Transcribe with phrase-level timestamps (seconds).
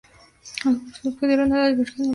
[0.63, 2.09] Los devotos acudieron a la Virgen y le hicieron una novena.